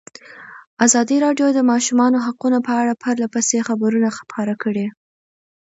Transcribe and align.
ازادي 0.85 1.17
راډیو 1.25 1.47
د 1.51 1.55
د 1.57 1.59
ماشومانو 1.71 2.17
حقونه 2.25 2.57
په 2.67 2.73
اړه 2.81 2.93
پرله 3.03 3.27
پسې 3.33 3.57
خبرونه 3.69 4.09
خپاره 4.19 4.53
کړي. 4.63 4.85